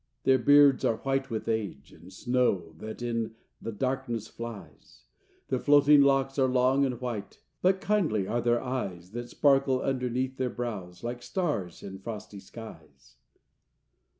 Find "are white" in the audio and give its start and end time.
0.83-1.29